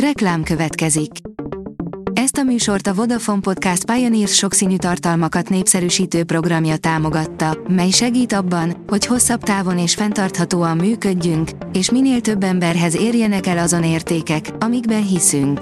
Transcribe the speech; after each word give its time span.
Reklám 0.00 0.42
következik. 0.42 1.10
Ezt 2.12 2.36
a 2.36 2.42
műsort 2.42 2.86
a 2.86 2.94
Vodafone 2.94 3.40
Podcast 3.40 3.84
Pioneers 3.84 4.34
sokszínű 4.34 4.76
tartalmakat 4.76 5.48
népszerűsítő 5.48 6.24
programja 6.24 6.76
támogatta, 6.76 7.58
mely 7.68 7.90
segít 7.90 8.32
abban, 8.32 8.84
hogy 8.86 9.06
hosszabb 9.06 9.42
távon 9.42 9.78
és 9.78 9.94
fenntarthatóan 9.94 10.76
működjünk, 10.76 11.50
és 11.72 11.90
minél 11.90 12.20
több 12.20 12.42
emberhez 12.42 12.96
érjenek 12.96 13.46
el 13.46 13.58
azon 13.58 13.84
értékek, 13.84 14.50
amikben 14.58 15.06
hiszünk. 15.06 15.60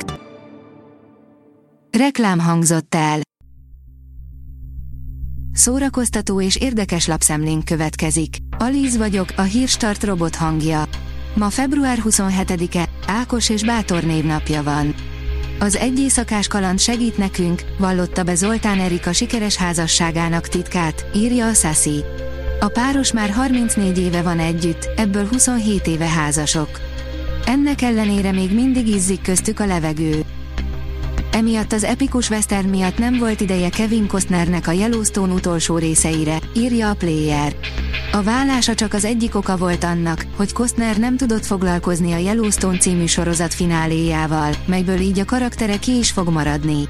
Reklám 1.98 2.38
hangzott 2.38 2.94
el. 2.94 3.20
Szórakoztató 5.52 6.40
és 6.40 6.56
érdekes 6.56 7.06
lapszemlénk 7.06 7.64
következik. 7.64 8.36
Alíz 8.58 8.96
vagyok, 8.96 9.28
a 9.36 9.42
hírstart 9.42 10.04
robot 10.04 10.36
hangja. 10.36 10.82
Ma 11.34 11.50
február 11.50 11.98
27-e, 12.04 12.88
Ákos 13.06 13.48
és 13.48 13.64
Bátor 13.64 14.02
névnapja 14.02 14.62
van. 14.62 14.94
Az 15.58 15.76
egy 15.76 15.98
éjszakás 15.98 16.48
kaland 16.48 16.78
segít 16.78 17.16
nekünk, 17.16 17.62
vallotta 17.78 18.22
be 18.22 18.34
Zoltán 18.34 18.80
Erika 18.80 19.12
sikeres 19.12 19.56
házasságának 19.56 20.48
titkát, 20.48 21.06
írja 21.14 21.46
a 21.46 21.52
Sassy. 21.52 22.04
A 22.60 22.68
páros 22.68 23.12
már 23.12 23.30
34 23.30 23.98
éve 23.98 24.22
van 24.22 24.38
együtt, 24.38 24.90
ebből 24.96 25.26
27 25.26 25.86
éve 25.86 26.08
házasok. 26.08 26.80
Ennek 27.46 27.82
ellenére 27.82 28.32
még 28.32 28.54
mindig 28.54 28.88
izzik 28.88 29.22
köztük 29.22 29.60
a 29.60 29.66
levegő. 29.66 30.24
Emiatt 31.34 31.72
az 31.72 31.84
epikus 31.84 32.30
western 32.30 32.68
miatt 32.68 32.98
nem 32.98 33.18
volt 33.18 33.40
ideje 33.40 33.68
Kevin 33.68 34.06
Costnernek 34.06 34.66
a 34.66 34.72
Yellowstone 34.72 35.32
utolsó 35.32 35.78
részeire, 35.78 36.38
írja 36.56 36.90
a 36.90 36.94
Player. 36.94 37.56
A 38.12 38.22
vállása 38.22 38.74
csak 38.74 38.92
az 38.92 39.04
egyik 39.04 39.34
oka 39.34 39.56
volt 39.56 39.84
annak, 39.84 40.26
hogy 40.36 40.52
Costner 40.52 40.96
nem 40.96 41.16
tudott 41.16 41.44
foglalkozni 41.44 42.12
a 42.12 42.16
Yellowstone 42.16 42.78
című 42.78 43.06
sorozat 43.06 43.54
fináléjával, 43.54 44.52
melyből 44.66 44.98
így 44.98 45.18
a 45.18 45.24
karaktere 45.24 45.78
ki 45.78 45.96
is 45.96 46.10
fog 46.10 46.28
maradni. 46.28 46.88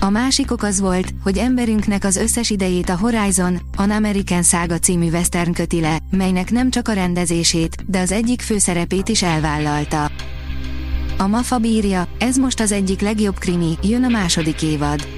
A 0.00 0.10
másik 0.10 0.50
ok 0.50 0.62
az 0.62 0.80
volt, 0.80 1.14
hogy 1.22 1.38
emberünknek 1.38 2.04
az 2.04 2.16
összes 2.16 2.50
idejét 2.50 2.88
a 2.88 2.96
Horizon, 2.96 3.60
An 3.76 3.90
American 3.90 4.42
Saga 4.42 4.78
című 4.78 5.10
western 5.10 5.52
köti 5.52 5.80
le, 5.80 5.98
melynek 6.10 6.50
nem 6.50 6.70
csak 6.70 6.88
a 6.88 6.92
rendezését, 6.92 7.76
de 7.86 8.00
az 8.00 8.12
egyik 8.12 8.40
főszerepét 8.40 9.08
is 9.08 9.22
elvállalta. 9.22 10.10
A 11.20 11.26
Mafa 11.26 11.58
bírja, 11.58 12.08
ez 12.18 12.36
most 12.36 12.60
az 12.60 12.72
egyik 12.72 13.00
legjobb 13.00 13.38
krimi, 13.38 13.78
jön 13.82 14.04
a 14.04 14.08
második 14.08 14.62
évad. 14.62 15.08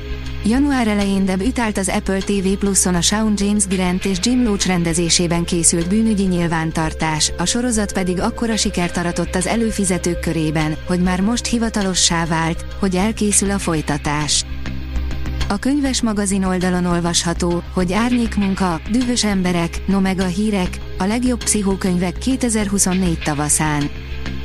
Január 0.45 0.89
elején 0.89 1.25
debütált 1.25 1.79
az 1.79 1.89
Apple 1.89 2.19
TV 2.19 2.49
Plus-on 2.59 2.95
a 2.95 3.01
Shawn 3.01 3.35
James 3.37 3.67
Grant 3.67 4.05
és 4.05 4.19
Jim 4.23 4.45
Loach 4.45 4.67
rendezésében 4.67 5.45
készült 5.45 5.89
bűnügyi 5.89 6.25
nyilvántartás, 6.25 7.33
a 7.39 7.45
sorozat 7.45 7.93
pedig 7.93 8.21
akkora 8.21 8.57
sikert 8.57 8.97
aratott 8.97 9.35
az 9.35 9.47
előfizetők 9.47 10.21
körében, 10.21 10.77
hogy 10.87 11.01
már 11.01 11.21
most 11.21 11.47
hivatalossá 11.47 12.27
vált, 12.27 12.65
hogy 12.81 12.95
elkészül 12.95 13.51
a 13.51 13.59
folytatás. 13.59 14.45
A 15.49 15.57
könyves 15.57 16.03
magazin 16.03 16.45
oldalon 16.45 16.85
olvasható, 16.85 17.63
hogy 17.75 17.93
árnyékmunka, 17.93 18.81
dühös 18.91 19.25
emberek, 19.25 19.87
no 19.87 20.01
meg 20.01 20.21
a 20.21 20.27
hírek, 20.27 20.79
a 21.03 21.07
legjobb 21.07 21.45
pszichókönyvek 21.45 22.19
2024 22.19 23.19
tavaszán. 23.19 23.91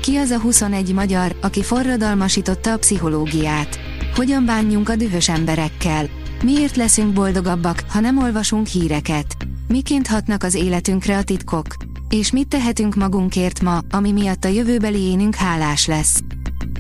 Ki 0.02 0.16
az 0.16 0.30
a 0.30 0.40
21 0.40 0.94
magyar, 0.94 1.36
aki 1.42 1.64
forradalmasította 1.64 2.72
a 2.72 2.78
pszichológiát? 2.78 3.80
Hogyan 4.16 4.46
bánjunk 4.46 4.90
a 4.90 4.96
dühös 4.96 5.30
emberekkel? 5.30 6.10
Miért 6.44 6.76
leszünk 6.76 7.14
boldogabbak, 7.14 7.84
ha 7.90 8.00
nem 8.00 8.18
olvasunk 8.18 8.68
híreket? 8.68 9.36
Miként 9.68 10.08
hatnak 10.08 10.44
az 10.44 10.54
életünkre 10.54 11.18
a 11.18 11.24
titkok? 11.24 11.68
És 12.10 12.32
mit 12.32 12.48
tehetünk 12.48 12.96
magunkért 12.96 13.62
ma, 13.62 13.80
ami 13.90 14.12
miatt 14.12 14.46
a 14.46 14.48
jövőbeli 14.48 15.02
énünk 15.02 15.36
hálás 15.36 15.86
lesz? 15.86 16.22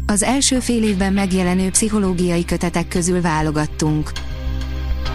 Az 0.06 0.24
első 0.24 0.60
fél 0.60 0.84
évben 0.84 1.14
megjelenő 1.14 1.70
pszichológiai 1.70 2.46
kötetek 2.46 2.88
közül 2.88 3.22
válogattunk. 3.22 4.12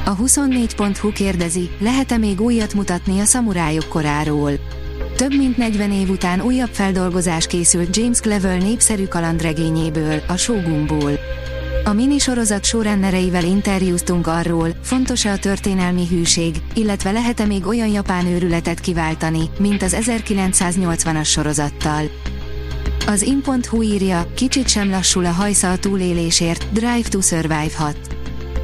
A 0.05 0.17
24.hu 0.17 1.13
kérdezi, 1.13 1.71
lehet-e 1.79 2.17
még 2.17 2.41
újat 2.41 2.75
mutatni 2.75 3.21
a 3.21 3.25
szamurájok 3.25 3.89
koráról? 3.89 4.53
Több 5.17 5.37
mint 5.37 5.57
40 5.57 5.93
év 5.93 6.11
után 6.11 6.41
újabb 6.41 6.69
feldolgozás 6.73 7.47
készült 7.47 7.97
James 7.97 8.21
Clevel 8.21 8.57
népszerű 8.57 9.05
kalandregényéből, 9.05 10.23
a 10.29 10.37
Shogunból. 10.37 11.13
A 11.85 11.93
minisorozat 11.93 12.65
sorrendereivel 12.65 13.45
interjúztunk 13.45 14.27
arról, 14.27 14.69
fontos-e 14.83 15.31
a 15.31 15.39
történelmi 15.39 16.07
hűség, 16.07 16.57
illetve 16.75 17.11
lehet-e 17.11 17.47
még 17.47 17.67
olyan 17.67 17.89
japán 17.89 18.27
őrületet 18.27 18.81
kiváltani, 18.81 19.51
mint 19.59 19.83
az 19.83 19.97
1980-as 20.01 21.27
sorozattal. 21.27 22.03
Az 23.07 23.23
in.hu 23.23 23.83
írja, 23.83 24.27
kicsit 24.35 24.69
sem 24.69 24.91
lassul 24.91 25.25
a 25.25 25.31
hajsza 25.31 25.71
a 25.71 25.79
túlélésért, 25.79 26.73
Drive 26.73 27.09
to 27.11 27.21
Survive 27.21 27.77
6. 27.77 28.12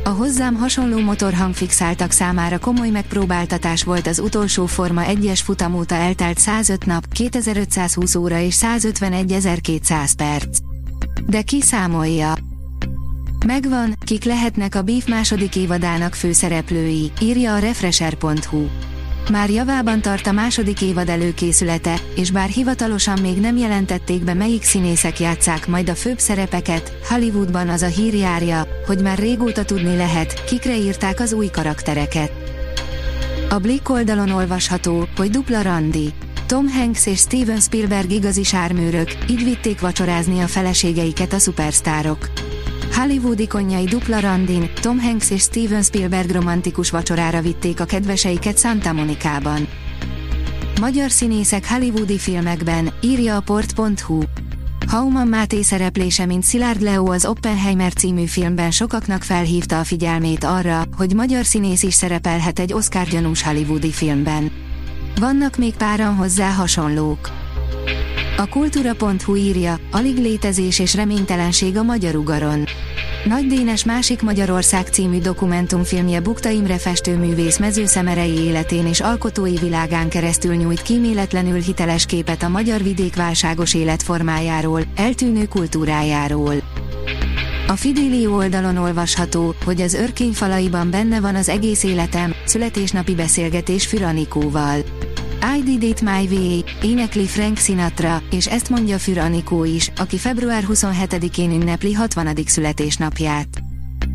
A 0.09 0.11
hozzám 0.11 0.55
hasonló 0.55 0.99
motorhang 1.01 1.55
fixáltak 1.55 2.11
számára 2.11 2.59
komoly 2.59 2.91
megpróbáltatás 2.91 3.85
volt 3.85 4.07
az 4.07 4.19
utolsó 4.19 4.67
Forma 4.67 5.03
1-es 5.05 5.41
futam 5.45 5.75
óta 5.75 5.95
eltelt 5.95 6.39
105 6.39 6.87
nap, 6.87 7.05
2520 7.13 8.15
óra 8.15 8.39
és 8.39 8.57
151.200 8.61 10.11
perc. 10.17 10.59
De 11.27 11.43
ki 11.43 11.61
számolja? 11.63 12.35
Megvan, 13.47 13.97
kik 14.05 14.25
lehetnek 14.25 14.75
a 14.75 14.83
Beef 14.83 15.07
második 15.07 15.57
évadának 15.57 16.15
főszereplői, 16.15 17.13
írja 17.21 17.55
a 17.55 17.59
Refresher.hu. 17.59 18.67
Már 19.31 19.51
javában 19.51 20.01
tart 20.01 20.27
a 20.27 20.33
második 20.33 20.83
évad 20.83 21.09
előkészülete, 21.09 22.01
és 22.15 22.31
bár 22.31 22.49
hivatalosan 22.49 23.19
még 23.21 23.41
nem 23.41 23.57
jelentették 23.57 24.25
be 24.25 24.35
melyik 24.35 24.63
színészek 24.63 25.21
játszák 25.21 25.67
majd 25.67 25.89
a 25.89 25.95
főbb 25.95 26.19
szerepeket, 26.19 26.93
Hollywoodban 27.09 27.69
az 27.69 27.83
a 27.83 27.87
hír 27.87 28.15
járja, 28.15 28.67
hogy 28.87 29.03
már 29.03 29.19
régóta 29.19 29.65
tudni 29.65 29.97
lehet, 29.97 30.45
kikre 30.45 30.77
írták 30.77 31.21
az 31.21 31.33
új 31.33 31.47
karaktereket. 31.47 32.33
A 33.49 33.59
Blick 33.59 33.89
oldalon 33.89 34.31
olvasható, 34.31 35.09
hogy 35.17 35.31
dupla 35.31 35.63
randi. 35.63 36.13
Tom 36.47 36.69
Hanks 36.69 37.07
és 37.07 37.19
Steven 37.19 37.61
Spielberg 37.61 38.11
igazi 38.11 38.43
sármőrök, 38.43 39.09
így 39.31 39.45
vitték 39.45 39.81
vacsorázni 39.81 40.41
a 40.41 40.47
feleségeiket 40.47 41.33
a 41.33 41.39
szupersztárok. 41.39 42.31
Hollywood 42.99 43.41
ikonjai 43.41 43.85
dupla 43.85 44.21
randin, 44.21 44.71
Tom 44.81 45.01
Hanks 45.01 45.31
és 45.31 45.43
Steven 45.43 45.83
Spielberg 45.83 46.31
romantikus 46.31 46.91
vacsorára 46.91 47.41
vitték 47.41 47.81
a 47.81 47.85
kedveseiket 47.85 48.59
Santa 48.59 48.93
Monicában. 48.93 49.69
Magyar 50.81 51.11
színészek 51.11 51.69
hollywoodi 51.69 52.19
filmekben, 52.19 52.93
írja 53.01 53.37
a 53.37 53.41
port.hu. 53.41 54.21
Hauman 54.87 55.27
Máté 55.27 55.63
szereplése 55.63 56.27
mint 56.27 56.43
Szilárd 56.43 56.81
Leo 56.81 57.13
az 57.13 57.27
Oppenheimer 57.27 57.93
című 57.93 58.25
filmben 58.25 58.71
sokaknak 58.71 59.23
felhívta 59.23 59.79
a 59.79 59.85
figyelmét 59.85 60.45
arra, 60.45 60.83
hogy 60.97 61.15
magyar 61.15 61.45
színész 61.45 61.83
is 61.83 61.95
szerepelhet 61.95 62.59
egy 62.59 62.73
Oscar 62.73 63.07
gyanús 63.07 63.43
hollywoodi 63.43 63.91
filmben. 63.91 64.51
Vannak 65.21 65.57
még 65.57 65.75
páran 65.75 66.15
hozzá 66.15 66.51
hasonlók. 66.51 67.31
A 68.41 68.47
kultúra.hu 68.47 69.35
írja, 69.35 69.79
alig 69.91 70.17
létezés 70.17 70.79
és 70.79 70.95
reménytelenség 70.95 71.77
a 71.77 71.83
magyar 71.83 72.15
ugaron. 72.15 72.65
Nagy 73.25 73.47
Dénes 73.47 73.85
másik 73.85 74.23
Magyarország 74.23 74.87
című 74.87 75.19
dokumentumfilmje 75.19 76.21
Bukta 76.21 76.49
Imre 76.49 76.79
festőművész 76.79 77.59
mezőszemerei 77.59 78.39
életén 78.39 78.87
és 78.87 79.01
alkotói 79.01 79.57
világán 79.57 80.09
keresztül 80.09 80.55
nyújt 80.55 80.83
kíméletlenül 80.83 81.61
hiteles 81.61 82.07
képet 82.07 82.43
a 82.43 82.49
magyar 82.49 82.83
vidék 82.83 83.17
válságos 83.17 83.75
életformájáról, 83.75 84.83
eltűnő 84.97 85.47
kultúrájáról. 85.47 86.55
A 87.67 87.77
Fidélió 87.77 88.35
oldalon 88.35 88.77
olvasható, 88.77 89.55
hogy 89.65 89.81
az 89.81 89.95
örkény 89.95 90.33
falaiban 90.33 90.91
benne 90.91 91.21
van 91.21 91.35
az 91.35 91.49
egész 91.49 91.83
életem, 91.83 92.35
születésnapi 92.45 93.15
beszélgetés 93.15 93.87
Füranikóval. 93.87 94.85
I 95.43 95.63
did 95.63 95.83
it 95.83 96.01
my 96.01 96.29
way, 96.31 96.65
énekli 96.83 97.27
Frank 97.27 97.57
Sinatra, 97.57 98.23
és 98.31 98.47
ezt 98.47 98.69
mondja 98.69 98.99
Für 98.99 99.21
Anikó 99.21 99.65
is, 99.65 99.91
aki 99.97 100.19
február 100.19 100.65
27-én 100.69 101.51
ünnepli 101.51 101.93
60. 101.93 102.37
születésnapját. 102.47 103.49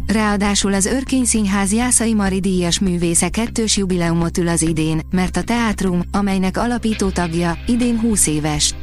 Ráadásul 0.08 0.74
az 0.74 0.86
Örkény 0.86 1.26
Színház 1.26 1.74
Jászai 1.74 2.14
Mari 2.14 2.40
díjas 2.40 2.80
művésze 2.80 3.30
kettős 3.30 3.78
jubileumot 3.78 4.38
ül 4.38 4.48
az 4.48 4.62
idén, 4.62 5.02
mert 5.12 5.38
a 5.38 5.44
teátrum, 5.44 6.02
amelynek 6.12 6.58
alapító 6.58 7.10
tagja, 7.10 7.58
idén 7.66 8.00
20 8.00 8.28
éves. 8.28 8.76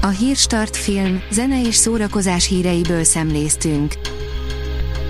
A 0.00 0.08
Hírstart 0.08 0.76
film, 0.76 1.22
zene 1.30 1.62
és 1.62 1.74
szórakozás 1.74 2.48
híreiből 2.48 3.04
szemléztünk. 3.04 3.92